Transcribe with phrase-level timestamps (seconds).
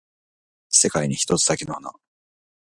[0.71, 1.93] 世界に一つだけの花